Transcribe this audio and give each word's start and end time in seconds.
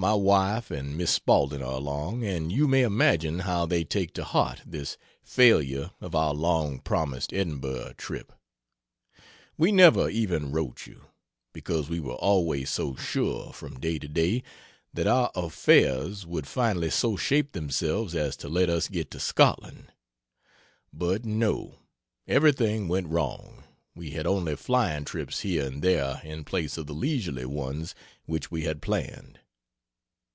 My 0.00 0.14
wife 0.14 0.70
and 0.70 0.96
Miss 0.96 1.10
Spaulding 1.10 1.60
are 1.60 1.72
along, 1.72 2.22
and 2.22 2.52
you 2.52 2.68
may 2.68 2.82
imagine 2.82 3.40
how 3.40 3.66
they 3.66 3.82
take 3.82 4.12
to 4.14 4.22
heart 4.22 4.62
this 4.64 4.96
failure 5.24 5.90
of 6.00 6.14
our 6.14 6.32
long 6.34 6.78
promised 6.78 7.32
Edinburgh 7.32 7.94
trip. 7.98 8.32
We 9.56 9.72
never 9.72 10.08
even 10.08 10.52
wrote 10.52 10.86
you, 10.86 11.06
because 11.52 11.88
we 11.88 11.98
were 11.98 12.14
always 12.14 12.70
so 12.70 12.94
sure, 12.94 13.52
from 13.52 13.80
day 13.80 13.98
to 13.98 14.06
day, 14.06 14.44
that 14.94 15.08
our 15.08 15.32
affairs 15.34 16.24
would 16.24 16.46
finally 16.46 16.90
so 16.90 17.16
shape 17.16 17.50
themselves 17.50 18.14
as 18.14 18.36
to 18.36 18.48
let 18.48 18.70
us 18.70 18.86
get 18.86 19.10
to 19.10 19.18
Scotland. 19.18 19.88
But 20.92 21.24
no, 21.24 21.80
everything 22.28 22.86
went 22.86 23.08
wrong 23.08 23.64
we 23.96 24.12
had 24.12 24.28
only 24.28 24.54
flying 24.54 25.04
trips 25.04 25.40
here 25.40 25.66
and 25.66 25.82
there 25.82 26.20
in 26.22 26.44
place 26.44 26.78
of 26.78 26.86
the 26.86 26.94
leisurely 26.94 27.46
ones 27.46 27.96
which 28.26 28.48
we 28.48 28.62
had 28.62 28.80
planned. 28.80 29.40